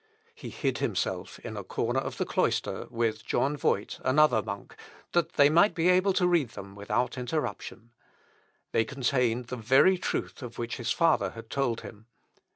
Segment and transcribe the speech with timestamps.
[0.33, 4.75] He hid himself in a corner of the cloister, with John Voit, another monk,
[5.11, 7.91] that they might be able to read them without interruption.
[8.71, 12.07] They contained the very truth of which his father had told him.